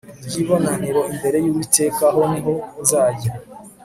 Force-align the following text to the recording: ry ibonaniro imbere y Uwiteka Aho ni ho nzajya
ry 0.25 0.35
ibonaniro 0.41 1.01
imbere 1.11 1.37
y 1.43 1.47
Uwiteka 1.51 2.01
Aho 2.09 2.21
ni 2.31 2.39
ho 2.45 2.53
nzajya 2.81 3.31